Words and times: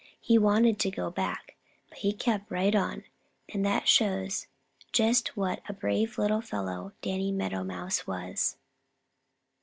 He 0.19 0.39
wanted 0.39 0.79
to 0.79 0.89
go 0.89 1.11
back, 1.11 1.55
but 1.89 1.99
he 1.99 2.11
kept 2.11 2.49
right 2.49 2.73
on, 2.73 3.03
and 3.47 3.63
that 3.63 3.87
shows 3.87 4.47
just 4.91 5.37
what 5.37 5.61
a 5.69 5.73
brave 5.73 6.17
little 6.17 6.41
fellow 6.41 6.93
Danny 7.03 7.31
Meadow 7.31 7.63
Mouse 7.63 8.07
was. 8.07 8.57